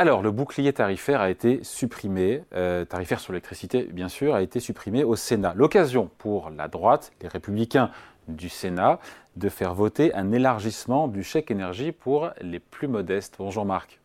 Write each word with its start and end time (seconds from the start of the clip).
Alors, 0.00 0.22
le 0.22 0.30
bouclier 0.30 0.72
tarifaire 0.72 1.20
a 1.20 1.28
été 1.28 1.58
supprimé, 1.64 2.44
euh, 2.54 2.84
tarifaire 2.84 3.18
sur 3.18 3.32
l'électricité, 3.32 3.82
bien 3.82 4.08
sûr, 4.08 4.32
a 4.36 4.42
été 4.42 4.60
supprimé 4.60 5.02
au 5.02 5.16
Sénat. 5.16 5.54
L'occasion 5.56 6.08
pour 6.18 6.50
la 6.50 6.68
droite, 6.68 7.10
les 7.20 7.26
républicains 7.26 7.90
du 8.28 8.48
Sénat, 8.48 9.00
de 9.34 9.48
faire 9.48 9.74
voter 9.74 10.14
un 10.14 10.30
élargissement 10.30 11.08
du 11.08 11.24
chèque 11.24 11.50
énergie 11.50 11.90
pour 11.90 12.30
les 12.40 12.60
plus 12.60 12.86
modestes. 12.86 13.34
Bonjour 13.40 13.64
Marc. 13.64 13.98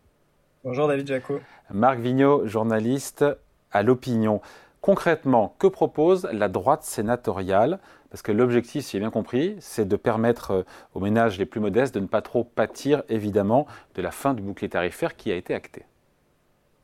Bonjour 0.63 0.87
David 0.87 1.05
Jaco. 1.05 1.39
Marc 1.69 1.99
Vigneault, 1.99 2.47
journaliste 2.47 3.23
à 3.71 3.83
l'opinion. 3.83 4.41
Concrètement, 4.83 5.55
que 5.59 5.67
propose 5.67 6.27
la 6.33 6.49
droite 6.49 6.83
sénatoriale? 6.83 7.79
Parce 8.09 8.21
que 8.21 8.33
l'objectif, 8.33 8.83
si 8.83 8.91
j'ai 8.91 8.99
bien 8.99 9.11
compris, 9.11 9.55
c'est 9.61 9.87
de 9.87 9.95
permettre 9.95 10.51
euh, 10.51 10.63
aux 10.93 10.99
ménages 10.99 11.39
les 11.39 11.45
plus 11.45 11.61
modestes 11.61 11.95
de 11.95 12.01
ne 12.01 12.05
pas 12.05 12.21
trop 12.21 12.43
pâtir, 12.43 13.01
évidemment, 13.07 13.65
de 13.95 14.01
la 14.01 14.11
fin 14.11 14.33
du 14.33 14.41
bouclier 14.41 14.67
tarifaire 14.67 15.15
qui 15.15 15.31
a 15.31 15.35
été 15.35 15.53
acté. 15.53 15.83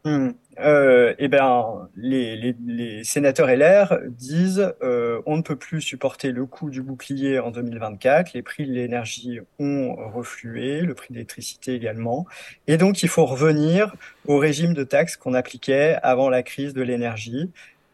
Hmm. 0.06 0.30
Euh, 0.62 1.14
eh 1.20 1.28
ben, 1.28 1.90
les, 1.98 3.04
sénateurs 3.04 3.50
LR 3.50 3.98
disent 4.08 4.73
euh, 4.81 5.22
on 5.26 5.36
ne 5.36 5.42
peut 5.42 5.58
plus 5.58 5.81
supporter 5.81 6.31
le 6.31 6.45
coût 6.45 6.70
du 6.70 6.81
bouclier 6.81 7.40
en 7.40 7.52
2024, 7.52 8.31
les 8.31 8.42
prix 8.42 8.66
de 8.66 8.72
l'énergie 8.72 9.40
ont 9.59 9.95
reflué, 10.09 10.81
le 10.81 10.94
prix 10.94 11.09
de 11.09 11.16
l'électricité 11.16 11.73
également, 11.73 12.28
et 12.68 12.78
donc 12.78 13.04
il 13.04 13.09
faut 13.09 13.26
revenir 13.26 13.94
au 14.26 14.38
régime 14.38 14.73
de 14.73 14.86
taxes 14.86 15.18
qu'on 15.18 15.34
appliquait 15.34 15.98
avant 16.02 16.30
la 16.30 16.44
crise 16.44 16.73
de 16.73 16.81
l'énergie, 16.81 17.52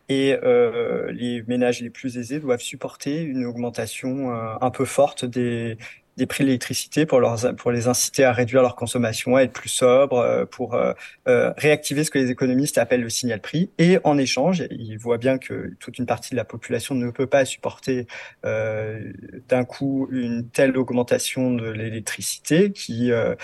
et 0.10 0.38
euh, 0.44 1.12
les 1.12 1.44
ménages 1.44 1.82
les 1.82 1.90
plus 1.90 2.18
aisés 2.18 2.40
doivent 2.40 2.62
supporter 2.62 3.22
une 3.24 3.46
augmentation 3.46 4.32
euh, 4.32 4.56
un 4.62 4.70
peu 4.72 4.86
forte 4.86 5.26
des, 5.26 5.78
des 6.18 6.26
prix 6.26 6.44
de 6.44 6.48
l'électricité 6.48 7.06
pour, 7.06 7.22
pour 7.58 7.72
les 7.72 7.88
inciter 7.88 8.24
à 8.24 8.32
réduire 8.32 8.62
leur 8.62 8.76
consommation, 8.76 9.36
à 9.36 9.44
être 9.44 9.52
plus 9.52 9.70
sobres, 9.70 10.20
euh, 10.20 10.46
pour 10.46 10.74
euh, 10.74 10.94
euh, 11.28 11.54
réactiver 11.58 12.04
ce 12.04 12.12
que 12.12 12.20
les 12.20 12.32
économistes 12.32 12.78
appellent 12.78 13.02
le 13.02 13.10
signal 13.10 13.42
prix. 13.42 13.70
Et 13.78 14.00
en 14.04 14.18
échange, 14.18 14.64
ils 14.72 14.98
voient 14.98 15.18
bien 15.18 15.38
que 15.38 15.74
toute 15.80 15.98
une 15.98 16.06
partie 16.06 16.32
de 16.32 16.38
la 16.38 16.46
population 16.46 16.96
ne 16.96 17.10
peut 17.12 17.28
pas 17.28 17.44
supporter 17.44 18.08
euh, 18.46 19.12
d'un 19.50 19.66
coup 19.66 20.08
une 20.12 20.48
telle 20.48 20.78
augmentation 20.78 21.52
de 21.52 21.70
l'électricité 21.70 22.72
qui, 22.72 23.12
euh, 23.12 23.36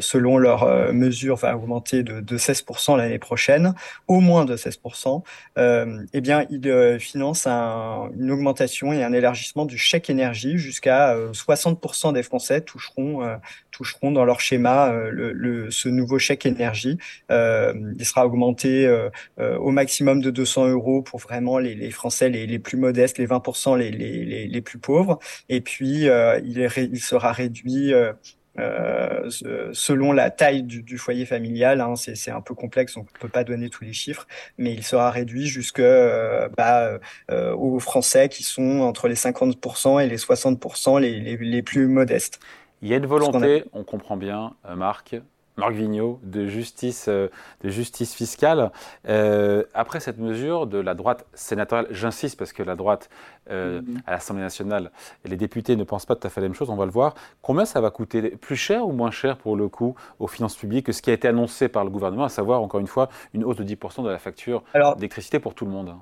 selon 0.00 0.38
leurs 0.38 0.92
mesures, 0.92 1.36
va 1.36 1.56
augmenter 1.56 2.02
de, 2.02 2.20
de 2.20 2.38
16% 2.38 2.96
l'année 2.96 3.18
prochaine, 3.18 3.74
au 4.08 4.20
moins 4.20 4.44
de 4.44 4.56
16%. 4.56 5.22
eh 6.12 6.20
bien, 6.20 6.46
ils 6.50 6.98
financent 6.98 7.46
un, 7.46 8.10
une 8.18 8.30
augmentation 8.30 8.92
et 8.92 9.04
un 9.04 9.12
élargissement 9.12 9.64
du 9.64 9.78
chèque 9.78 10.10
énergie 10.10 10.58
jusqu'à 10.58 11.16
60 11.32 11.80
des 12.12 12.22
Français 12.22 12.60
toucheront, 12.60 13.22
euh, 13.22 13.36
toucheront 13.70 14.10
dans 14.10 14.24
leur 14.24 14.40
schéma 14.40 14.90
euh, 14.90 15.10
le, 15.12 15.70
ce 15.70 15.88
nouveau 15.88 16.18
chèque 16.18 16.46
énergie. 16.46 16.98
Euh, 17.30 17.74
il 17.98 18.04
sera 18.04 18.26
augmenté 18.26 18.64
au 19.38 19.70
maximum 19.70 20.20
de 20.20 20.30
200 20.30 20.68
euros 20.68 21.02
pour 21.02 21.20
vraiment 21.20 21.58
les, 21.58 21.90
Français 21.90 22.28
les, 22.28 22.46
les, 22.46 22.58
plus 22.58 22.76
modestes, 22.76 23.18
les 23.18 23.26
20% 23.26 23.78
les, 23.78 23.90
les, 23.90 24.46
les, 24.46 24.60
plus 24.60 24.78
pauvres. 24.78 25.18
Et 25.48 25.60
puis, 25.60 26.06
il 26.06 27.00
sera 27.00 27.32
réduit 27.32 27.92
euh, 28.58 29.28
selon 29.72 30.12
la 30.12 30.30
taille 30.30 30.62
du, 30.62 30.82
du 30.82 30.98
foyer 30.98 31.26
familial. 31.26 31.80
Hein, 31.80 31.94
c'est 31.96 32.30
un 32.30 32.40
peu 32.40 32.54
complexe, 32.54 32.96
on 32.96 33.00
ne 33.00 33.18
peut 33.20 33.28
pas 33.28 33.44
donner 33.44 33.68
tous 33.68 33.84
les 33.84 33.92
chiffres, 33.92 34.26
mais 34.58 34.72
il 34.72 34.84
sera 34.84 35.10
réduit 35.10 35.46
jusque 35.46 35.80
euh, 35.80 36.48
bah, 36.56 36.98
euh, 37.30 37.54
aux 37.54 37.78
Français 37.80 38.28
qui 38.28 38.42
sont 38.42 38.80
entre 38.80 39.08
les 39.08 39.16
50% 39.16 40.02
et 40.02 40.08
les 40.08 40.16
60% 40.16 41.00
les, 41.00 41.20
les, 41.20 41.36
les, 41.36 41.62
plus 41.62 41.86
modestes. 41.86 42.40
Il 42.82 42.88
y 42.88 42.94
a 42.94 42.98
une 42.98 43.06
volonté, 43.06 43.64
on 43.72 43.82
comprend 43.82 44.16
bien, 44.16 44.54
Marc, 44.76 45.16
Marc 45.56 45.72
Vigneault, 45.72 46.20
de 46.22 46.46
justice, 46.46 47.06
euh, 47.08 47.28
de 47.62 47.68
justice 47.68 48.14
fiscale. 48.14 48.72
Euh, 49.08 49.62
après 49.72 50.00
cette 50.00 50.18
mesure 50.18 50.66
de 50.66 50.78
la 50.78 50.94
droite 50.94 51.26
sénatoriale, 51.34 51.86
j'insiste 51.90 52.38
parce 52.38 52.52
que 52.52 52.62
la 52.62 52.74
droite 52.74 53.08
euh, 53.50 53.80
mm-hmm. 53.80 54.00
à 54.06 54.10
l'Assemblée 54.12 54.42
nationale 54.42 54.90
et 55.24 55.28
les 55.28 55.36
députés 55.36 55.76
ne 55.76 55.84
pensent 55.84 56.06
pas 56.06 56.16
tout 56.16 56.26
à 56.26 56.30
fait 56.30 56.40
la 56.40 56.48
même 56.48 56.54
chose, 56.54 56.70
on 56.70 56.76
va 56.76 56.86
le 56.86 56.90
voir. 56.90 57.14
Combien 57.40 57.64
ça 57.64 57.80
va 57.80 57.90
coûter? 57.90 58.30
Plus 58.30 58.56
cher 58.56 58.86
ou 58.86 58.92
moins 58.92 59.10
cher 59.10 59.36
pour 59.36 59.56
le 59.56 59.68
coût 59.68 59.94
aux 60.18 60.26
finances 60.26 60.56
publiques 60.56 60.86
que 60.86 60.92
ce 60.92 61.02
qui 61.02 61.10
a 61.10 61.12
été 61.12 61.28
annoncé 61.28 61.68
par 61.68 61.84
le 61.84 61.90
gouvernement, 61.90 62.24
à 62.24 62.28
savoir 62.28 62.60
encore 62.60 62.80
une 62.80 62.86
fois 62.86 63.08
une 63.32 63.44
hausse 63.44 63.56
de 63.56 63.64
10% 63.64 64.02
de 64.02 64.08
la 64.08 64.18
facture 64.18 64.64
d'électricité 64.96 65.38
pour 65.38 65.54
tout 65.54 65.64
le 65.64 65.70
monde? 65.70 65.94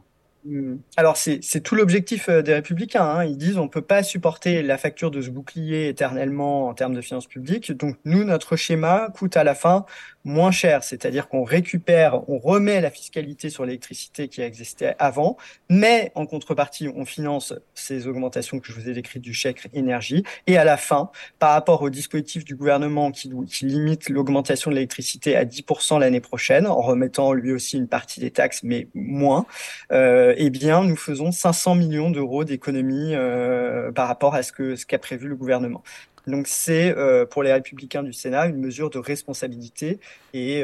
Alors 0.97 1.16
c'est 1.16 1.60
tout 1.62 1.76
l'objectif 1.76 2.28
euh, 2.28 2.42
des 2.42 2.54
républicains. 2.54 3.04
Hein. 3.04 3.25
Ils 3.25 3.36
disent 3.36 3.58
on 3.58 3.69
peut 3.69 3.82
pas 3.82 4.03
supporter 4.03 4.62
la 4.62 4.76
facture 4.76 5.12
de 5.12 5.20
ce 5.20 5.30
bouclier 5.30 5.88
éternellement 5.88 6.66
en 6.66 6.75
termes 6.75 6.94
de 6.94 7.00
finances 7.00 7.28
publiques. 7.28 7.70
Donc 7.72 7.97
nous 8.04 8.25
notre 8.25 8.56
schéma 8.56 9.08
coûte 9.14 9.36
à 9.36 9.44
la 9.44 9.54
fin 9.54 9.86
moins 10.25 10.52
cher, 10.52 10.84
c'est-à-dire 10.84 11.28
qu'on 11.28 11.42
récupère, 11.42 12.28
on 12.28 12.38
remet 12.38 12.81
la 12.81 12.91
fiscalité 12.91 13.50
sur 13.50 13.64
l'électricité 13.64 14.28
qui 14.28 14.41
existait 14.41 14.94
avant, 15.00 15.36
mais 15.69 16.12
en 16.14 16.26
contrepartie 16.26 16.88
on 16.94 17.04
finance 17.04 17.54
ces 17.75 18.06
augmentations 18.06 18.60
que 18.60 18.66
je 18.69 18.72
vous 18.72 18.88
ai 18.88 18.92
décrites 18.92 19.22
du 19.22 19.34
chèque 19.34 19.69
énergie. 19.72 20.25
Et 20.47 20.58
à 20.58 20.64
la 20.64 20.76
fin, 20.76 21.10
par 21.38 21.52
rapport 21.52 21.82
au 21.82 21.91
dispositif 21.91 22.44
du 22.44 22.54
gouvernement 22.54 23.10
qui, 23.10 23.31
qui 23.48 23.66
limite 23.66 24.08
l'augmentation 24.08 24.70
de 24.70 24.76
l'électricité 24.76 25.36
à 25.36 25.44
10% 25.44 25.98
l'année 25.98 26.20
prochaine, 26.20 26.66
en 26.66 26.81
remettant 26.81 27.32
lui 27.32 27.52
aussi 27.52 27.76
une 27.76 27.88
partie 27.88 28.20
des 28.20 28.31
taxes, 28.31 28.62
mais 28.62 28.88
moins. 28.94 29.47
Euh, 29.91 30.31
eh 30.37 30.50
bien, 30.50 30.84
nous 30.84 30.97
faisons 30.97 31.32
500 31.32 31.75
millions 31.75 32.10
d'euros 32.10 32.44
d'économies 32.44 33.15
euh, 33.15 33.93
par 33.93 34.09
rapport 34.09 34.34
à 34.34 34.43
ce 34.43 34.84
qu'a 34.84 34.98
prévu 34.98 35.28
le 35.28 35.37
gouvernement. 35.37 35.82
Donc 36.28 36.47
c'est 36.47 36.97
euh, 36.97 37.26
pour 37.26 37.43
les 37.43 37.53
républicains 37.53 38.04
du 38.04 38.12
Sénat 38.12 38.47
une 38.47 38.59
mesure 38.59 38.91
de 38.91 38.98
responsabilité 38.98 39.98
et 40.32 40.62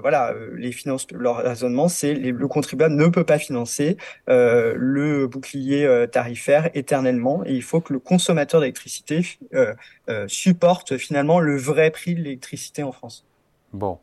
voilà 0.00 0.32
les 0.54 0.70
finances 0.70 1.08
leur 1.10 1.38
raisonnement 1.38 1.88
c'est 1.88 2.14
le 2.14 2.46
contribuable 2.46 2.94
ne 2.94 3.08
peut 3.08 3.24
pas 3.24 3.40
financer 3.40 3.96
le 4.28 5.26
bouclier 5.26 6.06
tarifaire 6.12 6.70
éternellement 6.74 7.42
et 7.44 7.54
il 7.54 7.62
faut 7.62 7.80
que 7.80 7.92
le 7.92 7.98
consommateur 7.98 8.60
d'électricité 8.60 9.22
supporte 10.28 10.96
finalement 10.96 11.40
le 11.40 11.56
vrai 11.56 11.90
prix 11.90 12.14
de 12.14 12.20
l'électricité 12.20 12.84
en 12.84 12.92
France. 12.92 13.26
Bon, 13.72 13.98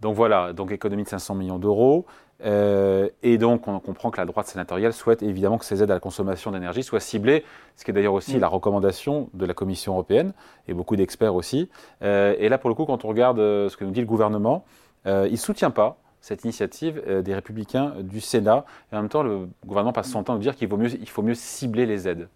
donc 0.00 0.16
voilà, 0.16 0.52
donc 0.52 0.72
économie 0.72 1.04
de 1.04 1.08
500 1.08 1.34
millions 1.34 1.58
d'euros. 1.58 2.06
Euh, 2.44 3.08
et 3.22 3.38
donc, 3.38 3.68
on 3.68 3.78
comprend 3.80 4.10
que 4.10 4.18
la 4.18 4.26
droite 4.26 4.46
sénatoriale 4.46 4.92
souhaite 4.92 5.22
évidemment 5.22 5.58
que 5.58 5.64
ces 5.64 5.82
aides 5.82 5.90
à 5.90 5.94
la 5.94 6.00
consommation 6.00 6.50
d'énergie 6.50 6.82
soient 6.82 7.00
ciblées, 7.00 7.44
ce 7.76 7.84
qui 7.84 7.90
est 7.90 7.94
d'ailleurs 7.94 8.14
aussi 8.14 8.36
mm. 8.36 8.40
la 8.40 8.48
recommandation 8.48 9.28
de 9.34 9.46
la 9.46 9.54
Commission 9.54 9.92
européenne 9.92 10.32
et 10.68 10.74
beaucoup 10.74 10.96
d'experts 10.96 11.34
aussi. 11.34 11.68
Euh, 12.02 12.34
et 12.38 12.48
là, 12.48 12.58
pour 12.58 12.70
le 12.70 12.74
coup, 12.74 12.86
quand 12.86 13.04
on 13.04 13.08
regarde 13.08 13.38
euh, 13.38 13.68
ce 13.68 13.76
que 13.76 13.84
nous 13.84 13.90
dit 13.90 14.00
le 14.00 14.06
gouvernement, 14.06 14.64
il 15.06 15.30
ne 15.30 15.36
soutient 15.36 15.70
pas 15.70 15.96
cette 16.20 16.44
initiative 16.44 17.02
des 17.24 17.34
républicains 17.34 17.94
du 18.00 18.20
Sénat. 18.20 18.66
Et 18.92 18.96
en 18.96 19.00
même 19.00 19.08
temps, 19.08 19.22
le 19.22 19.48
gouvernement 19.64 19.94
passe 19.94 20.10
son 20.10 20.22
temps 20.22 20.34
à 20.34 20.38
dire 20.38 20.54
qu'il 20.54 20.68
mieux, 20.76 20.92
il 20.92 21.08
faut 21.08 21.22
mieux 21.22 21.32
cibler 21.32 21.86
les 21.86 22.06
aides. 22.06 22.28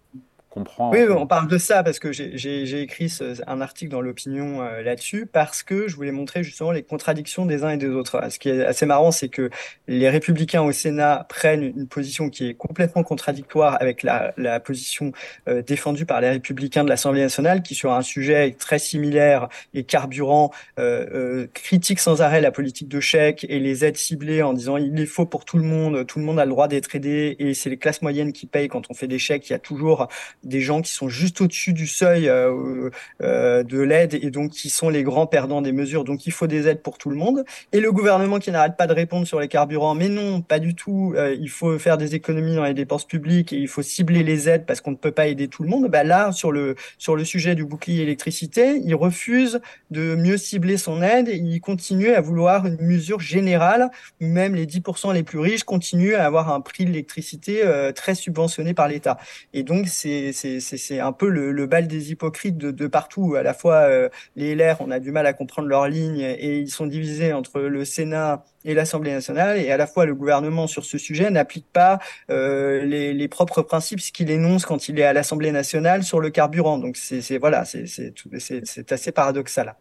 Oui, 0.55 0.99
on 1.09 1.27
parle 1.27 1.49
de 1.49 1.57
ça 1.57 1.83
parce 1.83 1.99
que 1.99 2.13
j'ai 2.13 2.81
écrit 2.81 3.11
un 3.45 3.59
article 3.59 3.91
dans 3.91 3.99
l'opinion 3.99 4.61
euh, 4.61 4.81
là-dessus 4.81 5.25
parce 5.25 5.63
que 5.63 5.89
je 5.89 5.95
voulais 5.95 6.13
montrer 6.13 6.43
justement 6.43 6.71
les 6.71 6.83
contradictions 6.83 7.45
des 7.45 7.63
uns 7.63 7.71
et 7.71 7.77
des 7.77 7.89
autres. 7.89 8.21
Ce 8.29 8.39
qui 8.39 8.49
est 8.49 8.65
assez 8.65 8.85
marrant, 8.85 9.11
c'est 9.11 9.27
que 9.27 9.49
les 9.87 10.09
républicains 10.09 10.61
au 10.61 10.71
Sénat 10.71 11.25
prennent 11.27 11.63
une 11.63 11.87
position 11.87 12.29
qui 12.29 12.47
est 12.47 12.53
complètement 12.53 13.03
contradictoire 13.03 13.77
avec 13.81 14.01
la, 14.01 14.33
la 14.37 14.61
position 14.61 15.11
euh, 15.49 15.61
défendue 15.61 16.05
par 16.05 16.21
les 16.21 16.29
républicains 16.29 16.85
de 16.85 16.89
l'Assemblée 16.89 17.21
nationale 17.21 17.61
qui, 17.61 17.75
sur 17.75 17.91
un 17.91 18.01
sujet 18.01 18.55
très 18.57 18.79
similaire 18.79 19.49
et 19.73 19.83
carburant, 19.83 20.51
euh, 20.79 21.05
euh 21.13 21.47
critique 21.53 21.99
sans 21.99 22.21
arrêt 22.21 22.41
la 22.41 22.51
politique 22.51 22.87
de 22.87 22.99
chèque 22.99 23.45
et 23.49 23.59
les 23.59 23.83
aides 23.83 23.97
ciblées 23.97 24.41
en 24.41 24.53
disant 24.53 24.77
il 24.77 24.97
est 24.99 25.05
faux 25.05 25.25
pour 25.25 25.43
tout 25.43 25.57
le 25.57 25.63
monde, 25.63 26.05
tout 26.07 26.19
le 26.19 26.25
monde 26.25 26.39
a 26.39 26.45
le 26.45 26.51
droit 26.51 26.67
d'être 26.67 26.95
aidé 26.95 27.35
et 27.39 27.53
c'est 27.53 27.69
les 27.69 27.77
classes 27.77 28.01
moyennes 28.01 28.31
qui 28.31 28.45
payent 28.45 28.67
quand 28.67 28.89
on 28.89 28.93
fait 28.93 29.07
des 29.07 29.19
chèques. 29.19 29.49
Il 29.49 29.53
y 29.53 29.55
a 29.55 29.59
toujours 29.59 30.07
des 30.45 30.61
gens 30.61 30.81
qui 30.81 30.91
sont 30.91 31.09
juste 31.09 31.41
au-dessus 31.41 31.73
du 31.73 31.87
seuil 31.87 32.29
euh, 32.29 32.89
euh, 33.21 33.63
de 33.63 33.79
l'aide 33.79 34.13
et 34.13 34.29
donc 34.29 34.51
qui 34.51 34.69
sont 34.69 34.89
les 34.89 35.03
grands 35.03 35.27
perdants 35.27 35.61
des 35.61 35.71
mesures. 35.71 36.03
Donc 36.03 36.25
il 36.27 36.31
faut 36.31 36.47
des 36.47 36.67
aides 36.67 36.81
pour 36.81 36.97
tout 36.97 37.09
le 37.09 37.15
monde. 37.15 37.43
Et 37.73 37.79
le 37.79 37.91
gouvernement 37.91 38.39
qui 38.39 38.51
n'arrête 38.51 38.77
pas 38.77 38.87
de 38.87 38.93
répondre 38.93 39.27
sur 39.27 39.39
les 39.39 39.47
carburants, 39.47 39.95
mais 39.95 40.07
non, 40.07 40.41
pas 40.41 40.59
du 40.59 40.75
tout. 40.75 41.13
Euh, 41.17 41.35
il 41.39 41.49
faut 41.49 41.77
faire 41.79 41.97
des 41.97 42.15
économies 42.15 42.55
dans 42.55 42.63
les 42.63 42.73
dépenses 42.73 43.05
publiques 43.05 43.51
et 43.51 43.57
il 43.57 43.67
faut 43.67 43.81
cibler 43.81 44.23
les 44.23 44.47
aides 44.47 44.65
parce 44.65 44.81
qu'on 44.81 44.91
ne 44.91 44.95
peut 44.95 45.11
pas 45.11 45.27
aider 45.27 45.47
tout 45.47 45.63
le 45.63 45.69
monde. 45.69 45.89
Bah 45.89 46.03
là, 46.03 46.31
sur 46.31 46.51
le 46.51 46.75
sur 46.97 47.15
le 47.15 47.25
sujet 47.25 47.55
du 47.55 47.65
bouclier 47.65 48.03
électricité, 48.03 48.79
il 48.83 48.93
refuse 48.95 49.59
de 49.89 50.15
mieux 50.15 50.37
cibler 50.37 50.77
son 50.77 51.01
aide 51.01 51.27
et 51.27 51.37
il 51.37 51.59
continue 51.59 52.09
à 52.09 52.21
vouloir 52.21 52.67
une 52.67 52.81
mesure 52.81 53.19
générale 53.19 53.89
où 54.21 54.27
même 54.27 54.53
les 54.53 54.67
10% 54.67 55.13
les 55.13 55.23
plus 55.23 55.39
riches 55.39 55.63
continuent 55.63 56.15
à 56.15 56.25
avoir 56.25 56.53
un 56.53 56.61
prix 56.61 56.85
de 56.85 56.91
l'électricité 56.91 57.63
très 57.95 58.13
subventionné 58.13 58.73
par 58.73 58.87
l'État. 58.87 59.17
Et 59.53 59.63
donc 59.63 59.87
c'est 59.87 60.33
c'est 60.35 60.99
un 60.99 61.11
peu 61.11 61.29
le, 61.29 61.65
bal 61.65 61.87
des 61.87 62.11
hypocrites 62.11 62.57
de, 62.57 62.87
partout. 62.87 63.35
À 63.35 63.43
la 63.43 63.53
fois, 63.53 63.75
euh, 63.75 64.09
les 64.35 64.55
LR, 64.55 64.77
on 64.79 64.91
a 64.91 64.99
du 64.99 65.11
mal 65.11 65.25
à 65.25 65.33
comprendre 65.33 65.67
leur 65.67 65.87
ligne 65.87 66.19
et 66.19 66.57
ils 66.57 66.69
sont 66.69 66.85
divisés 66.85 67.33
entre 67.33 67.61
le 67.61 67.85
Sénat 67.85 68.43
et 68.63 68.73
l'Assemblée 68.73 69.11
nationale. 69.11 69.57
Et 69.57 69.71
à 69.71 69.77
la 69.77 69.87
fois, 69.87 70.05
le 70.05 70.13
gouvernement 70.13 70.67
sur 70.67 70.85
ce 70.85 70.97
sujet 70.97 71.29
n'applique 71.31 71.67
pas 71.71 71.99
euh, 72.29 72.83
les, 72.83 73.27
propres 73.27 73.61
principes 73.61 73.99
ce 73.99 74.11
qu'il 74.11 74.29
énonce 74.29 74.65
quand 74.65 74.87
il 74.87 74.99
est 74.99 75.03
à 75.03 75.13
l'Assemblée 75.13 75.51
nationale 75.51 76.03
sur 76.03 76.19
le 76.19 76.29
carburant. 76.29 76.77
Donc 76.77 76.97
c'est 76.97 77.37
voilà, 77.37 77.65
c'est 77.65 78.91
assez 78.91 79.11
paradoxal. 79.11 79.75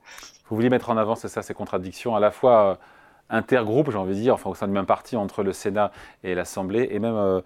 Vous 0.49 0.57
vouliez 0.57 0.71
mettre 0.71 0.91
en 0.91 0.97
avant, 0.97 1.15
c'est 1.15 1.29
ça, 1.29 1.43
ces 1.43 1.55
contradictions, 1.55 2.15
à 2.17 2.21
la 2.21 2.31
fois 2.31 2.79
intergroupe, 3.35 3.91
j'ai 3.91 3.99
envie 3.99 4.15
de 4.15 4.21
dire, 4.21 4.35
enfin 4.35 4.51
au 4.51 4.55
sein 4.55 4.67
du 4.67 4.73
même 4.73 4.87
parti 4.87 5.17
entre 5.17 5.43
le 5.43 5.53
Sénat 5.53 5.91
et 6.23 6.35
l'Assemblée, 6.35 6.89
et 6.91 6.99
même 6.99 7.43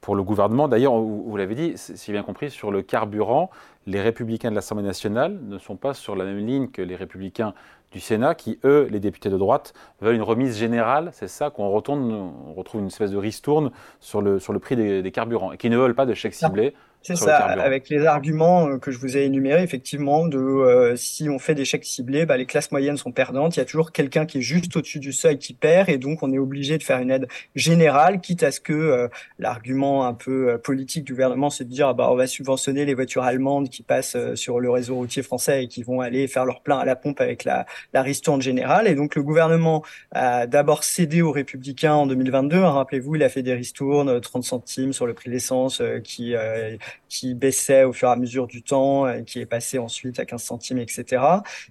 pour 0.00 0.16
le 0.16 0.22
gouvernement. 0.22 0.68
D'ailleurs, 0.68 0.96
vous, 0.96 1.36
l'avez 1.36 1.54
dit, 1.54 1.72
si 1.76 1.94
j'ai 2.06 2.12
bien 2.12 2.22
compris, 2.22 2.50
sur 2.50 2.70
le 2.70 2.82
carburant, 2.82 3.50
les 3.86 4.00
républicains 4.00 4.50
de 4.50 4.56
l'Assemblée 4.56 4.84
nationale 4.84 5.38
ne 5.44 5.58
sont 5.58 5.76
pas 5.76 5.94
sur 5.94 6.16
la 6.16 6.24
même 6.24 6.44
ligne 6.44 6.68
que 6.68 6.82
les 6.82 6.96
républicains 6.96 7.54
du 7.92 8.00
Sénat, 8.00 8.34
qui, 8.34 8.58
eux, 8.64 8.88
les 8.90 8.98
députés 8.98 9.30
de 9.30 9.38
droite, 9.38 9.72
veulent 10.00 10.16
une 10.16 10.22
remise 10.22 10.58
générale. 10.58 11.10
C'est 11.12 11.28
ça 11.28 11.50
qu'on 11.50 11.70
retourne, 11.70 12.12
on 12.12 12.52
retrouve 12.52 12.80
une 12.80 12.88
espèce 12.88 13.12
de 13.12 13.16
ristourne 13.16 13.70
sur 14.00 14.20
le, 14.20 14.40
sur 14.40 14.52
le 14.52 14.58
prix 14.58 14.74
des, 14.76 15.02
des 15.02 15.12
carburants, 15.12 15.52
et 15.52 15.56
qui 15.56 15.70
ne 15.70 15.76
veulent 15.76 15.94
pas 15.94 16.06
de 16.06 16.14
chèques 16.14 16.34
ciblés 16.34 16.74
c'est 17.06 17.16
ça, 17.16 17.36
avec 17.36 17.88
les 17.88 18.04
arguments 18.04 18.68
euh, 18.68 18.78
que 18.78 18.90
je 18.90 18.98
vous 18.98 19.16
ai 19.16 19.24
énumérés, 19.24 19.62
effectivement, 19.62 20.26
de 20.26 20.38
euh, 20.38 20.96
si 20.96 21.28
on 21.28 21.38
fait 21.38 21.54
des 21.54 21.64
chèques 21.64 21.84
ciblés, 21.84 22.26
bah, 22.26 22.36
les 22.36 22.46
classes 22.46 22.72
moyennes 22.72 22.96
sont 22.96 23.12
perdantes. 23.12 23.56
Il 23.56 23.60
y 23.60 23.62
a 23.62 23.64
toujours 23.64 23.92
quelqu'un 23.92 24.26
qui 24.26 24.38
est 24.38 24.42
juste 24.42 24.76
au-dessus 24.76 24.98
du 24.98 25.12
seuil 25.12 25.38
qui 25.38 25.54
perd, 25.54 25.88
et 25.88 25.98
donc 25.98 26.22
on 26.22 26.32
est 26.32 26.38
obligé 26.38 26.78
de 26.78 26.82
faire 26.82 26.98
une 26.98 27.10
aide 27.12 27.28
générale, 27.54 28.20
quitte 28.20 28.42
à 28.42 28.50
ce 28.50 28.60
que 28.60 28.72
euh, 28.72 29.08
l'argument 29.38 30.06
un 30.06 30.14
peu 30.14 30.58
politique 30.58 31.04
du 31.04 31.12
gouvernement, 31.12 31.50
c'est 31.50 31.64
de 31.64 31.70
dire 31.70 31.94
bah 31.94 32.08
on 32.10 32.16
va 32.16 32.26
subventionner 32.26 32.84
les 32.84 32.94
voitures 32.94 33.22
allemandes 33.22 33.68
qui 33.68 33.82
passent 33.82 34.16
sur 34.34 34.58
le 34.58 34.70
réseau 34.70 34.96
routier 34.96 35.22
français 35.22 35.64
et 35.64 35.68
qui 35.68 35.82
vont 35.82 36.00
aller 36.00 36.26
faire 36.26 36.44
leur 36.44 36.60
plein 36.60 36.78
à 36.78 36.84
la 36.84 36.96
pompe 36.96 37.20
avec 37.20 37.44
la, 37.44 37.66
la 37.92 38.02
ristourne 38.02 38.42
générale. 38.42 38.88
Et 38.88 38.94
donc 38.94 39.14
le 39.14 39.22
gouvernement 39.22 39.84
a 40.12 40.46
d'abord 40.46 40.84
cédé 40.84 41.22
aux 41.22 41.32
républicains 41.32 41.94
en 41.94 42.06
2022. 42.06 42.56
Hein, 42.56 42.70
rappelez-vous, 42.70 43.16
il 43.16 43.22
a 43.22 43.28
fait 43.28 43.42
des 43.42 43.54
ristournes 43.54 44.20
30 44.20 44.44
centimes 44.44 44.92
sur 44.92 45.06
le 45.06 45.14
prix 45.14 45.30
de 45.30 45.34
l'essence 45.34 45.82
qui 46.02 46.34
qui 47.08 47.34
baissait 47.34 47.84
au 47.84 47.92
fur 47.92 48.08
et 48.08 48.12
à 48.12 48.16
mesure 48.16 48.46
du 48.46 48.62
temps, 48.62 49.06
qui 49.24 49.40
est 49.40 49.46
passé 49.46 49.78
ensuite 49.78 50.18
à 50.18 50.24
15 50.24 50.42
centimes, 50.42 50.78
etc. 50.78 51.22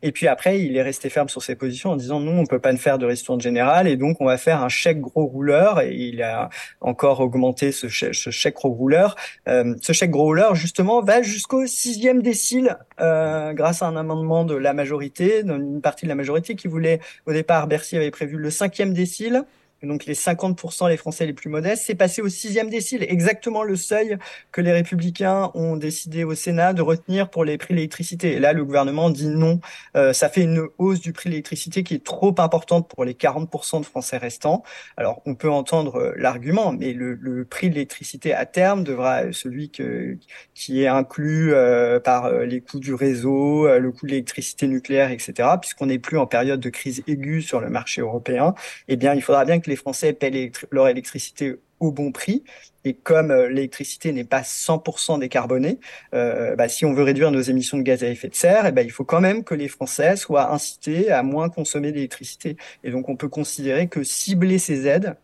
Et 0.02 0.12
puis 0.12 0.28
après, 0.28 0.62
il 0.62 0.76
est 0.78 0.82
resté 0.82 1.10
ferme 1.10 1.30
sur 1.30 1.44
ses 1.44 1.56
positions 1.56 1.92
en 1.92 1.96
disant 1.96 2.20
non, 2.20 2.40
on 2.40 2.46
peut 2.46 2.60
pas 2.60 2.72
ne 2.72 2.78
faire 2.78 2.98
de 2.98 3.06
ristourne 3.06 3.42
générale 3.42 3.88
et 3.88 3.98
donc 3.98 4.18
on 4.20 4.26
va 4.26 4.38
faire 4.38 4.64
un 4.64 4.70
chèque 4.70 5.02
gros 5.02 5.26
rouleur 5.26 5.82
et 5.82 5.94
il 5.94 6.22
a 6.22 6.50
encore 6.82 7.20
augmenté 7.20 7.72
ce, 7.72 7.88
chèque, 7.88 8.16
ce 8.16 8.30
chèque 8.30 8.56
gros 8.56 8.70
rouleur. 8.70 9.16
Euh, 9.48 9.76
ce 9.82 9.94
chèque 9.94 10.12
gros 10.12 10.24
rouleur 10.24 10.56
justement 10.56 11.02
va 11.02 11.22
jusqu'au 11.22 11.66
sixième 11.66 12.22
décile 12.22 12.78
euh, 13.00 13.54
grâce 13.54 13.82
à 13.82 13.88
un 13.88 13.96
amendement 13.96 14.46
de 14.46 14.56
la 14.56 14.74
majorité, 14.74 15.44
d'une 15.44 15.82
partie 15.82 16.06
de 16.06 16.10
la 16.10 16.16
majorité 16.16 16.56
qui 16.56 16.68
voulait 16.68 17.00
au 17.26 17.34
départ 17.34 17.68
Bercy 17.68 17.98
avait 17.98 18.12
prévu 18.12 18.38
le 18.38 18.50
cinquième 18.50 18.94
décile 18.94 19.44
donc 19.86 20.06
les 20.06 20.14
50% 20.14 20.90
les 20.90 20.98
Français 20.98 21.26
les 21.26 21.34
plus 21.34 21.50
modestes, 21.50 21.84
c'est 21.86 21.96
passé 21.96 22.22
au 22.22 22.30
sixième 22.30 22.70
décile, 22.70 23.06
exactement 23.08 23.64
le 23.64 23.76
seuil 23.76 24.18
que 24.52 24.62
les 24.62 24.72
républicains 24.72 25.52
ont 25.54 25.78
décidé 25.78 26.24
au 26.24 26.36
Sénat 26.36 26.74
de 26.74 26.82
retenir 26.82 27.30
pour 27.30 27.46
les 27.46 27.58
prix 27.58 27.74
de 27.74 27.78
l'électricité. 27.78 28.34
Et 28.34 28.40
là, 28.40 28.54
le 28.54 28.66
gouvernement 28.66 29.10
dit 29.10 29.28
non, 29.28 29.60
euh, 29.96 30.14
ça 30.14 30.30
fait 30.30 30.42
une 30.42 30.68
hausse 30.78 31.00
du 31.00 31.14
prix 31.14 31.30
de 31.30 31.32
l'électricité 31.32 31.84
qui 31.84 31.96
est 31.96 32.04
trop 32.04 32.36
importante 32.40 32.90
pour 32.90 33.06
les 33.06 33.14
40% 33.14 33.82
de 33.82 33.86
Français 33.86 34.18
restants. 34.18 34.64
Alors, 34.98 35.22
on 35.26 35.36
peut 35.36 35.50
entendre 35.50 35.96
euh, 35.96 36.14
l'argument, 36.18 36.74
mais 36.74 36.94
le, 36.94 37.16
le 37.16 37.46
prix 37.46 37.70
de 37.70 37.76
l'électricité 37.76 38.34
à 38.34 38.46
terme 38.46 38.84
devra, 38.84 39.32
celui 39.32 39.70
que, 39.70 40.18
qui 40.54 40.84
est 40.84 40.88
inclus 40.88 41.54
euh, 41.54 42.00
par 42.00 42.32
les 42.32 42.62
coûts 42.62 42.80
du 42.80 42.94
réseau, 42.94 43.68
le 43.68 43.92
coût 43.92 44.06
de 44.06 44.12
l'électricité 44.12 44.68
nucléaire, 44.68 45.12
etc., 45.12 45.50
puisqu'on 45.60 45.88
n'est 45.88 46.00
plus 46.00 46.18
en 46.18 46.28
période 46.28 46.60
de 46.60 46.70
crise 46.70 47.04
aiguë 47.08 47.42
sur 47.42 47.60
le 47.62 47.70
marché 47.70 48.02
européen, 48.02 48.54
eh 48.88 48.96
bien, 48.96 49.14
il 49.14 49.22
faudra 49.22 49.46
bien 49.46 49.60
que 49.60 49.70
les 49.70 49.75
les 49.76 49.78
Français 49.78 50.14
paient 50.14 50.52
leur 50.72 50.88
électricité 50.88 51.56
au 51.82 51.92
bon 51.92 52.14
prix. 52.14 52.44
Et 52.86 52.94
comme 52.94 53.30
euh, 53.30 53.50
l'électricité 53.50 54.14
n'est 54.14 54.24
pas 54.24 54.42
100% 54.42 55.20
décarbonée, 55.20 55.80
euh, 56.14 56.56
bah, 56.56 56.70
si 56.70 56.86
on 56.86 56.94
veut 56.94 57.04
réduire 57.04 57.30
nos 57.30 57.42
émissions 57.42 57.78
de 57.78 57.84
gaz 57.84 58.04
à 58.06 58.08
effet 58.08 58.30
de 58.30 58.36
serre, 58.36 58.66
eh 58.68 58.72
ben, 58.72 58.86
il 58.86 58.92
faut 58.92 59.04
quand 59.04 59.20
même 59.20 59.44
que 59.44 59.54
les 59.54 59.68
Français 59.68 60.16
soient 60.16 60.54
incités 60.54 61.12
à 61.12 61.24
moins 61.24 61.50
consommer 61.50 61.92
d'électricité. 61.92 62.56
Et 62.86 62.92
donc 62.92 63.10
on 63.10 63.18
peut 63.18 63.28
considérer 63.28 63.88
que 63.88 64.04
cibler 64.04 64.60
ces 64.60 64.88
aides 64.88 65.18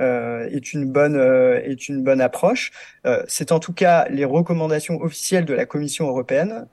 est 0.00 0.72
une 0.72 0.90
bonne 0.90 1.16
euh, 1.16 1.60
est 1.62 1.88
une 1.88 2.02
bonne 2.02 2.20
approche. 2.20 2.72
Euh, 3.06 3.22
c'est 3.28 3.52
en 3.52 3.60
tout 3.60 3.72
cas 3.72 4.06
les 4.08 4.24
recommandations 4.24 5.00
officielles 5.00 5.44
de 5.44 5.54
la 5.54 5.66
Commission 5.66 6.08
européenne 6.08 6.66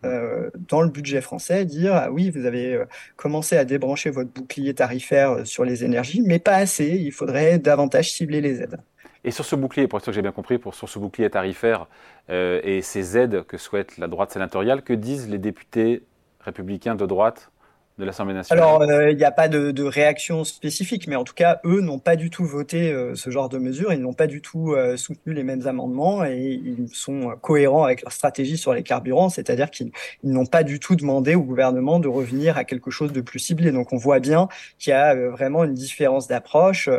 dans 0.69 0.81
le 0.81 0.89
budget 0.89 1.21
français 1.21 1.65
dire 1.65 1.95
ah 1.95 2.11
oui 2.11 2.29
vous 2.29 2.45
avez 2.45 2.81
commencé 3.15 3.57
à 3.57 3.65
débrancher 3.65 4.09
votre 4.09 4.29
bouclier 4.29 4.73
tarifaire 4.73 5.45
sur 5.45 5.63
les 5.63 5.83
énergies, 5.83 6.21
mais 6.21 6.39
pas 6.39 6.55
assez. 6.55 6.87
Il 6.87 7.11
faudrait 7.11 7.59
davantage 7.59 8.11
cibler 8.11 8.41
les 8.41 8.61
aides. 8.61 8.77
Et 9.23 9.31
sur 9.31 9.43
ce 9.43 9.55
bouclier, 9.55 9.87
pour 9.87 9.99
ce 9.99 10.05
que 10.05 10.11
j'ai 10.11 10.21
bien 10.21 10.31
compris, 10.31 10.57
pour, 10.57 10.73
sur 10.73 10.87
ce 10.87 10.99
bouclier 10.99 11.29
tarifaire 11.29 11.87
et 12.29 12.81
ces 12.81 13.17
aides 13.17 13.43
que 13.43 13.57
souhaite 13.57 13.97
la 13.97 14.07
droite 14.07 14.31
sénatoriale, 14.31 14.83
que 14.83 14.93
disent 14.93 15.29
les 15.29 15.37
députés 15.37 16.03
républicains 16.39 16.95
de 16.95 17.05
droite 17.05 17.51
de 17.97 18.05
l'Assemblée 18.05 18.33
nationale 18.33 18.63
Alors, 18.63 18.81
euh, 18.81 19.11
il 19.11 19.17
n'y 19.17 19.23
a 19.23 19.31
pas 19.31 19.47
de, 19.47 19.71
de, 19.71 19.83
réaction 19.83 20.43
spécifique, 20.43 21.07
mais 21.07 21.15
en 21.15 21.23
tout 21.23 21.33
cas, 21.33 21.59
eux 21.65 21.81
n'ont 21.81 21.99
pas 21.99 22.15
du 22.15 22.29
tout 22.29 22.45
voté 22.45 22.91
euh, 22.91 23.15
ce 23.15 23.29
genre 23.29 23.49
de 23.49 23.57
mesures, 23.57 23.91
ils 23.91 24.01
n'ont 24.01 24.13
pas 24.13 24.27
du 24.27 24.41
tout 24.41 24.73
euh, 24.73 24.97
soutenu 24.97 25.33
les 25.33 25.43
mêmes 25.43 25.65
amendements 25.65 26.23
et 26.23 26.61
ils 26.63 26.89
sont 26.93 27.35
cohérents 27.41 27.83
avec 27.83 28.03
leur 28.03 28.11
stratégie 28.11 28.57
sur 28.57 28.73
les 28.73 28.83
carburants, 28.83 29.29
c'est-à-dire 29.29 29.71
qu'ils 29.71 29.91
n'ont 30.23 30.45
pas 30.45 30.63
du 30.63 30.79
tout 30.79 30.95
demandé 30.95 31.35
au 31.35 31.41
gouvernement 31.41 31.99
de 31.99 32.07
revenir 32.07 32.57
à 32.57 32.63
quelque 32.63 32.91
chose 32.91 33.11
de 33.11 33.21
plus 33.21 33.39
ciblé. 33.39 33.71
Donc, 33.71 33.93
on 33.93 33.97
voit 33.97 34.19
bien 34.19 34.47
qu'il 34.77 34.91
y 34.91 34.93
a 34.93 35.15
vraiment 35.29 35.63
une 35.63 35.73
différence 35.73 36.27
d'approche. 36.27 36.89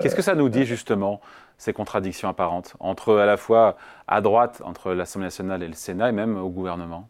Qu'est-ce 0.00 0.14
que 0.14 0.22
ça 0.22 0.34
nous 0.34 0.48
dit 0.48 0.64
justement 0.64 1.20
ces 1.56 1.72
contradictions 1.72 2.28
apparentes 2.28 2.76
entre 2.78 3.16
à 3.16 3.26
la 3.26 3.36
fois 3.36 3.76
à 4.06 4.20
droite, 4.20 4.62
entre 4.64 4.92
l'Assemblée 4.92 5.26
nationale 5.26 5.62
et 5.62 5.68
le 5.68 5.74
Sénat, 5.74 6.10
et 6.10 6.12
même 6.12 6.36
au 6.36 6.50
gouvernement? 6.50 7.08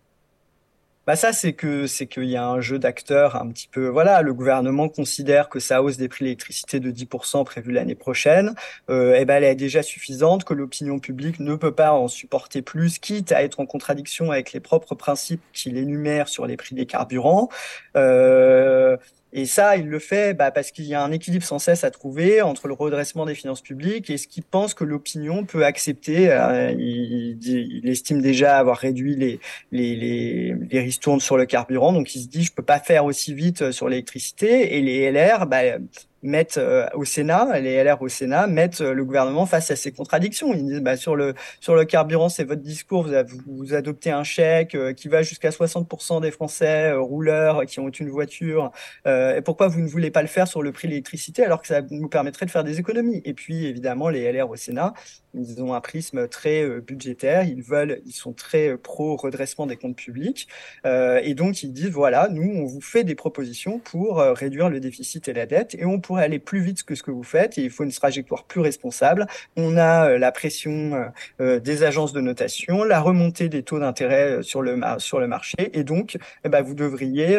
Bah 1.08 1.16
ça, 1.16 1.32
c'est 1.32 1.54
que 1.54 1.86
c'est 1.86 2.06
qu'il 2.06 2.26
y 2.26 2.36
a 2.36 2.46
un 2.46 2.60
jeu 2.60 2.78
d'acteurs 2.78 3.36
un 3.36 3.48
petit 3.48 3.66
peu. 3.66 3.88
Voilà, 3.88 4.20
le 4.20 4.34
gouvernement 4.34 4.90
considère 4.90 5.48
que 5.48 5.58
sa 5.58 5.82
hausse 5.82 5.96
des 5.96 6.06
prix 6.06 6.24
de 6.24 6.26
l'électricité 6.26 6.80
de 6.80 6.90
10% 6.90 7.46
prévue 7.46 7.72
l'année 7.72 7.94
prochaine, 7.94 8.54
euh, 8.90 9.16
eh 9.18 9.24
ben, 9.24 9.36
elle 9.36 9.44
est 9.44 9.54
déjà 9.54 9.82
suffisante, 9.82 10.44
que 10.44 10.52
l'opinion 10.52 10.98
publique 10.98 11.40
ne 11.40 11.54
peut 11.54 11.72
pas 11.72 11.92
en 11.92 12.08
supporter 12.08 12.60
plus, 12.60 12.98
quitte 12.98 13.32
à 13.32 13.42
être 13.42 13.58
en 13.58 13.64
contradiction 13.64 14.30
avec 14.30 14.52
les 14.52 14.60
propres 14.60 14.94
principes 14.94 15.40
qu'il 15.54 15.78
énumère 15.78 16.28
sur 16.28 16.44
les 16.44 16.58
prix 16.58 16.74
des 16.74 16.84
carburants. 16.84 17.48
Euh, 17.96 18.98
et 19.32 19.44
ça, 19.44 19.76
il 19.76 19.88
le 19.88 19.98
fait 19.98 20.34
bah, 20.34 20.50
parce 20.50 20.70
qu'il 20.70 20.86
y 20.86 20.94
a 20.94 21.02
un 21.02 21.12
équilibre 21.12 21.44
sans 21.44 21.58
cesse 21.58 21.84
à 21.84 21.90
trouver 21.90 22.40
entre 22.40 22.66
le 22.66 22.72
redressement 22.72 23.26
des 23.26 23.34
finances 23.34 23.60
publiques 23.60 24.08
et 24.08 24.16
ce 24.16 24.26
qu'il 24.26 24.42
pense 24.42 24.72
que 24.72 24.84
l'opinion 24.84 25.44
peut 25.44 25.66
accepter. 25.66 26.30
Euh, 26.30 26.72
il, 26.72 27.38
il, 27.42 27.88
estime 27.88 28.22
déjà 28.22 28.56
avoir 28.56 28.78
réduit 28.78 29.16
les, 29.16 29.38
les, 29.70 30.56
ristournes 30.72 31.20
sur 31.20 31.36
le 31.36 31.44
carburant, 31.44 31.92
donc 31.92 32.14
il 32.14 32.22
se 32.22 32.28
dit 32.28 32.42
je 32.42 32.52
peux 32.52 32.62
pas 32.62 32.80
faire 32.80 33.04
aussi 33.04 33.34
vite 33.34 33.70
sur 33.70 33.88
l'électricité. 33.88 34.76
Et 34.76 34.80
les 34.80 35.10
LR, 35.10 35.46
bah, 35.46 35.78
mettent 36.22 36.58
euh, 36.58 36.86
au 36.94 37.04
Sénat, 37.04 37.60
les 37.60 37.82
LR 37.82 38.02
au 38.02 38.08
Sénat 38.08 38.46
mettent 38.46 38.80
euh, 38.80 38.92
le 38.92 39.04
gouvernement 39.04 39.46
face 39.46 39.70
à 39.70 39.76
ces 39.76 39.92
contradictions. 39.92 40.52
Ils 40.52 40.64
disent 40.64 40.80
bah, 40.80 40.96
sur 40.96 41.16
le 41.16 41.34
sur 41.60 41.74
le 41.74 41.84
carburant, 41.84 42.28
c'est 42.28 42.44
votre 42.44 42.62
discours, 42.62 43.08
vous, 43.46 43.74
adoptez 43.74 44.10
un 44.10 44.24
chèque 44.24 44.74
euh, 44.74 44.92
qui 44.92 45.08
va 45.08 45.22
jusqu'à 45.22 45.50
60% 45.50 46.20
des 46.20 46.30
Français 46.30 46.92
rouleurs 46.92 47.66
qui 47.66 47.80
ont 47.80 47.88
une 47.88 48.10
voiture. 48.10 48.70
et 49.06 49.40
pourquoi 49.44 49.68
vous 49.68 49.80
ne 49.80 49.88
voulez 49.88 50.10
pas 50.10 50.22
le 50.22 50.28
faire 50.28 50.46
sur 50.48 50.62
le 50.62 50.72
prix 50.72 50.88
de 50.88 50.92
l'électricité 50.92 51.44
alors 51.44 51.60
que 51.60 51.66
ça 51.68 51.82
nous 51.90 52.08
permettrait 52.08 52.46
de 52.46 52.50
faire 52.50 52.64
des 52.64 52.78
économies? 52.78 53.22
Et 53.24 53.34
puis 53.34 53.66
évidemment 53.66 54.08
les 54.08 54.30
LR 54.32 54.50
au 54.50 54.56
Sénat, 54.56 54.94
ils 55.34 55.62
ont 55.62 55.74
un 55.74 55.80
prisme 55.80 56.28
très 56.28 56.66
budgétaire, 56.80 57.44
ils 57.44 57.62
veulent, 57.62 58.00
ils 58.06 58.12
sont 58.12 58.32
très 58.32 58.76
pro 58.76 59.16
redressement 59.16 59.66
des 59.66 59.76
comptes 59.76 59.96
publics 59.96 60.48
et 60.84 61.34
donc 61.34 61.62
ils 61.62 61.72
disent 61.72 61.90
voilà, 61.90 62.28
nous 62.28 62.50
on 62.50 62.64
vous 62.64 62.80
fait 62.80 63.04
des 63.04 63.14
propositions 63.14 63.78
pour 63.78 64.18
réduire 64.18 64.70
le 64.70 64.80
déficit 64.80 65.28
et 65.28 65.32
la 65.32 65.46
dette 65.46 65.74
et 65.74 65.84
on 65.84 66.00
pourrait 66.00 66.24
aller 66.24 66.38
plus 66.38 66.60
vite 66.60 66.82
que 66.82 66.94
ce 66.94 67.02
que 67.02 67.10
vous 67.10 67.22
faites 67.22 67.58
et 67.58 67.62
il 67.62 67.70
faut 67.70 67.84
une 67.84 67.92
trajectoire 67.92 68.44
plus 68.44 68.60
responsable. 68.60 69.26
On 69.56 69.76
a 69.76 70.10
euh, 70.10 70.18
la 70.18 70.32
pression 70.32 70.94
euh, 70.94 71.04
euh, 71.40 71.60
des 71.60 71.82
agences 71.82 72.12
de 72.12 72.20
notation, 72.20 72.84
la 72.84 73.00
remontée 73.00 73.48
des 73.48 73.62
taux 73.62 73.78
d'intérêt 73.78 74.42
sur 74.42 74.62
le, 74.62 74.80
sur 74.98 75.20
le 75.20 75.26
marché 75.26 75.56
et 75.72 75.84
donc 75.84 76.18
eh 76.44 76.48
ben, 76.48 76.62
vous 76.62 76.74
devriez 76.74 77.38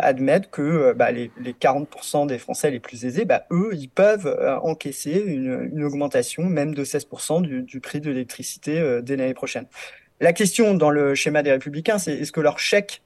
admettre 0.00 0.50
que 0.50 0.92
bah, 0.92 1.10
les, 1.12 1.30
les, 1.40 1.52
40% 1.52 2.26
des 2.26 2.38
Français 2.38 2.70
les 2.70 2.80
plus 2.80 3.04
aisés, 3.04 3.24
bah, 3.24 3.46
eux, 3.50 3.70
ils 3.72 3.88
peuvent 3.88 4.28
encaisser 4.62 5.22
une, 5.26 5.70
une, 5.72 5.84
augmentation 5.84 6.44
même 6.44 6.74
de 6.74 6.84
16% 6.84 7.42
du, 7.42 7.62
du, 7.62 7.80
prix 7.80 8.00
de 8.00 8.10
l'électricité 8.10 9.00
dès 9.02 9.16
l'année 9.16 9.34
prochaine. 9.34 9.66
La 10.20 10.32
question 10.32 10.74
dans 10.74 10.90
le 10.90 11.14
schéma 11.14 11.42
des 11.42 11.52
républicains, 11.52 11.98
c'est 11.98 12.14
est-ce 12.14 12.32
que 12.32 12.40
leur 12.40 12.58
chèque 12.58 13.02
euh, 13.02 13.05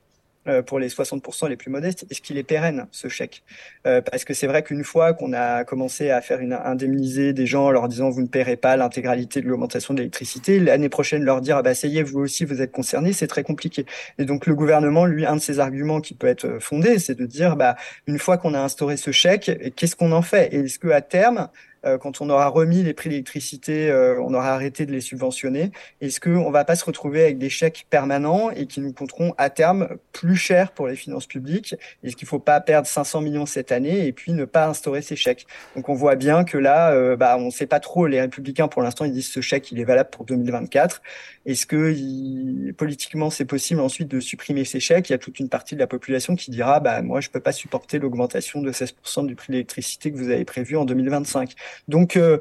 pour 0.66 0.78
les 0.78 0.88
60% 0.88 1.49
les 1.49 1.56
plus 1.56 1.70
modestes, 1.70 2.06
est-ce 2.11 2.20
qu'il 2.20 2.38
est 2.38 2.42
pérenne 2.42 2.87
ce 2.90 3.09
chèque? 3.09 3.42
Euh, 3.87 4.00
Parce 4.00 4.25
que 4.25 4.35
c'est 4.35 4.47
vrai 4.47 4.62
qu'une 4.62 4.85
fois 4.85 5.12
qu'on 5.12 5.32
a 5.32 5.64
commencé 5.64 6.11
à 6.11 6.20
faire 6.20 6.40
une 6.40 6.52
indemniser 6.52 7.32
des 7.32 7.47
gens 7.47 7.66
en 7.66 7.70
leur 7.70 7.88
disant 7.88 8.11
vous 8.11 8.23
ne 8.23 8.26
paierez 8.26 8.56
pas 8.56 8.76
l'intégralité 8.76 9.40
de 9.40 9.49
l'augmentation 9.49 9.94
de 9.94 9.99
l'électricité, 9.99 10.59
l'année 10.59 10.88
prochaine 10.88 11.23
leur 11.25 11.40
dire 11.40 11.59
ah 11.59 11.62
bah 11.62 11.75
ça 11.75 11.87
y 11.87 11.99
est 11.99 12.02
vous 12.02 12.20
aussi 12.20 12.44
vous 12.44 12.62
êtes 12.62 12.73
concernés, 12.73 13.12
c'est 13.12 13.26
très 13.26 13.42
compliqué. 13.42 13.87
Et 14.18 14.25
donc 14.25 14.47
le 14.47 14.54
gouvernement, 14.54 15.04
lui, 15.06 15.26
un 15.26 15.37
de 15.37 15.40
ses 15.40 15.61
arguments 15.61 16.00
qui 16.00 16.14
peut 16.14 16.26
être 16.26 16.59
fondé, 16.59 16.99
c'est 16.99 17.14
de 17.14 17.26
dire 17.26 17.56
bah 17.56 17.76
une 18.06 18.18
fois 18.18 18.38
qu'on 18.38 18.54
a 18.54 18.61
instauré 18.61 18.97
ce 18.97 19.11
chèque, 19.12 19.75
qu'est-ce 19.76 19.97
qu'on 19.97 20.12
en 20.12 20.23
fait? 20.23 20.52
Et 20.54 20.61
est-ce 20.61 20.78
que 20.78 20.88
à 20.88 21.00
terme 21.00 21.49
euh, 21.85 21.99
quand 21.99 22.21
on 22.21 22.31
aura 22.31 22.49
remis 22.49 22.83
les 22.83 22.95
prix 22.95 23.09
d'électricité, 23.09 23.91
euh, 23.91 24.21
on 24.21 24.35
aura 24.35 24.53
arrêté 24.53 24.87
de 24.87 24.93
les 24.93 25.01
subventionner 25.01 25.73
Est-ce 26.01 26.21
qu'on 26.21 26.49
ne 26.49 26.53
va 26.53 26.65
pas 26.65 26.77
se 26.77 26.85
retrouver 26.85 27.23
avec 27.23 27.39
des 27.39 27.49
chèques 27.49 27.87
permanents 27.91 28.51
et 28.51 28.67
qui 28.67 28.81
nous 28.81 28.93
coûteront 28.93 29.35
à 29.39 29.51
terme 29.51 29.89
plus 30.13 30.37
cher 30.37 30.73
pour 30.73 30.89
les 30.89 30.97
finances 30.97 31.27
publiques? 31.27 31.75
Est-ce 32.05 32.17
qu'il 32.17 32.27
ne 32.27 32.31
faut 32.31 32.39
pas 32.39 32.61
perdre 32.61 32.87
500 32.87 33.23
millions 33.23 33.47
cette 33.47 33.73
année 33.73 34.07
et 34.07 34.13
puis 34.13 34.33
ne 34.33 34.45
pas 34.45 34.67
instaurer 34.67 35.03
ces 35.03 35.17
chèques? 35.17 35.47
Donc 35.75 35.89
on 35.89 35.95
voit 35.95 36.17
bien 36.17 36.45
que 36.45 36.59
là, 36.59 37.17
bah, 37.17 37.37
on 37.39 37.47
ne 37.47 37.51
sait 37.51 37.67
pas 37.67 37.81
trop. 37.81 38.07
Les 38.07 38.21
républicains, 38.21 38.69
pour 38.69 38.83
l'instant, 38.83 39.05
ils 39.05 39.13
disent 39.13 39.31
ce 39.31 39.41
chèque, 39.41 39.73
il 39.73 39.81
est 39.81 39.85
valable 39.85 40.11
pour 40.11 40.25
2024. 40.25 41.03
Est-ce 41.47 41.67
que 41.67 42.71
politiquement, 42.73 43.31
c'est 43.31 43.47
possible 43.47 43.81
ensuite 43.81 44.09
de 44.09 44.21
supprimer 44.21 44.65
ces 44.65 44.81
chèques? 44.81 45.09
Il 45.09 45.13
y 45.13 45.15
a 45.15 45.19
toute 45.19 45.41
une 45.41 45.49
partie 45.49 45.75
de 45.75 45.81
la 45.81 45.87
population 45.87 46.37
qui 46.37 46.51
dira, 46.51 46.81
bah, 46.81 47.01
moi, 47.03 47.21
je 47.21 47.29
ne 47.29 47.33
peux 47.33 47.41
pas 47.41 47.53
supporter 47.53 47.99
l'augmentation 47.99 48.61
de 48.61 48.71
16% 48.71 49.27
du 49.27 49.35
prix 49.35 49.49
de 49.49 49.53
l'électricité 49.55 50.13
que 50.13 50.17
vous 50.17 50.29
avez 50.29 50.45
prévu 50.45 50.77
en 50.77 50.85
2025. 50.85 51.55
Donc, 51.89 52.17
euh, 52.17 52.39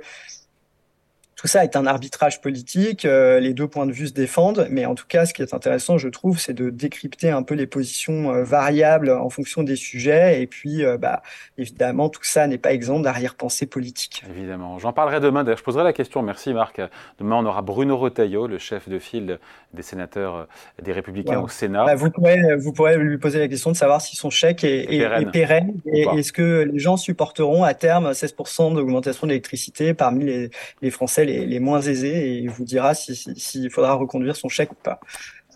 tout 1.39 1.47
ça 1.47 1.63
est 1.63 1.77
un 1.77 1.85
arbitrage 1.85 2.41
politique, 2.41 3.05
euh, 3.05 3.39
les 3.39 3.53
deux 3.53 3.67
points 3.67 3.85
de 3.85 3.93
vue 3.93 4.07
se 4.07 4.13
défendent, 4.13 4.67
mais 4.69 4.85
en 4.85 4.93
tout 4.93 5.05
cas, 5.07 5.25
ce 5.25 5.33
qui 5.33 5.41
est 5.41 5.53
intéressant, 5.53 5.97
je 5.97 6.09
trouve, 6.09 6.37
c'est 6.37 6.51
de 6.51 6.69
décrypter 6.69 7.29
un 7.29 7.43
peu 7.43 7.55
les 7.55 7.65
positions 7.65 8.33
euh, 8.33 8.43
variables 8.43 9.09
en 9.09 9.29
fonction 9.29 9.63
des 9.63 9.77
sujets, 9.77 10.41
et 10.41 10.47
puis, 10.47 10.83
euh, 10.83 10.97
bah, 10.97 11.21
évidemment, 11.57 12.09
tout 12.09 12.25
ça 12.25 12.45
n'est 12.45 12.57
pas 12.57 12.73
exempt 12.73 12.99
d'arrière-pensée 12.99 13.67
politique. 13.67 14.21
Évidemment. 14.29 14.79
J'en 14.79 14.91
parlerai 14.91 15.21
demain, 15.21 15.45
d'ailleurs, 15.45 15.59
je 15.59 15.63
poserai 15.63 15.85
la 15.85 15.93
question, 15.93 16.21
merci 16.23 16.53
Marc. 16.53 16.81
Demain, 17.19 17.37
on 17.37 17.45
aura 17.45 17.61
Bruno 17.61 17.97
Retailleau, 17.97 18.45
le 18.45 18.57
chef 18.57 18.89
de 18.89 18.99
file 18.99 19.39
des 19.73 19.81
sénateurs 19.81 20.45
des 20.83 20.91
Républicains 20.91 21.39
au 21.39 21.47
Sénat. 21.47 21.85
Bah, 21.85 21.95
vous, 21.95 22.11
pourrez, 22.11 22.57
vous 22.57 22.73
pourrez 22.73 22.97
lui 22.97 23.17
poser 23.17 23.39
la 23.39 23.47
question 23.47 23.71
de 23.71 23.77
savoir 23.77 24.01
si 24.01 24.17
son 24.17 24.29
chèque 24.29 24.65
est, 24.65 25.31
pérenne, 25.31 25.75
et 25.85 26.01
est-ce 26.17 26.33
que 26.33 26.67
les 26.69 26.79
gens 26.79 26.97
supporteront 26.97 27.63
à 27.63 27.73
terme 27.73 28.11
16% 28.11 28.75
d'augmentation 28.75 29.25
d'électricité 29.25 29.93
parmi 29.93 30.25
les, 30.25 30.49
les 30.81 30.91
Français 30.91 31.28
les, 31.45 31.59
moins 31.59 31.81
aisés 31.81 32.29
et 32.29 32.37
il 32.37 32.49
vous 32.49 32.65
dira 32.65 32.93
s'il 32.93 33.69
faudra 33.69 33.93
reconduire 33.93 34.35
son 34.35 34.49
chèque 34.49 34.71
ou 34.71 34.75
pas. 34.83 34.99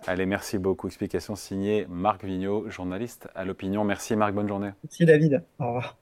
Allez, 0.05 0.25
merci 0.25 0.57
beaucoup. 0.57 0.87
Explication 0.87 1.35
signée 1.35 1.85
Marc 1.89 2.23
Vigneault, 2.23 2.69
journaliste 2.69 3.29
à 3.35 3.45
l'opinion. 3.45 3.83
Merci 3.83 4.15
Marc, 4.15 4.33
bonne 4.33 4.47
journée. 4.47 4.71
Merci 4.83 5.05
David. 5.05 5.43
Au 5.59 5.67
revoir. 5.67 5.97